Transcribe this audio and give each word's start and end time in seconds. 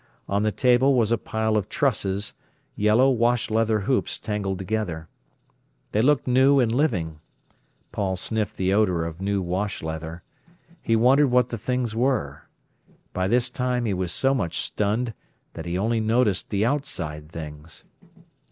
On 0.27 0.41
the 0.41 0.51
table 0.51 0.95
was 0.95 1.11
a 1.11 1.17
pile 1.19 1.55
of 1.55 1.69
trusses, 1.69 2.33
yellow 2.75 3.11
wash 3.11 3.51
leather 3.51 3.81
hoops 3.81 4.17
tangled 4.17 4.57
together. 4.57 5.07
They 5.91 6.01
looked 6.01 6.25
new 6.25 6.59
and 6.59 6.71
living. 6.71 7.19
Paul 7.91 8.15
sniffed 8.17 8.57
the 8.57 8.73
odour 8.73 9.05
of 9.05 9.21
new 9.21 9.43
wash 9.43 9.83
leather. 9.83 10.23
He 10.81 10.95
wondered 10.95 11.27
what 11.27 11.49
the 11.49 11.57
things 11.59 11.93
were. 11.95 12.47
By 13.13 13.27
this 13.27 13.47
time 13.51 13.85
he 13.85 13.93
was 13.93 14.11
so 14.11 14.33
much 14.33 14.59
stunned 14.59 15.13
that 15.53 15.67
he 15.67 15.77
only 15.77 15.99
noticed 15.99 16.49
the 16.49 16.65
outside 16.65 17.29
things. 17.31 17.85